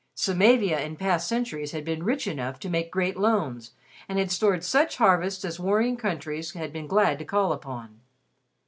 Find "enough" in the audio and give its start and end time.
2.25-2.57